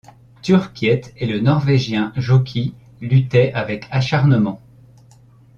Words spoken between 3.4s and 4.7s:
avec acharnement.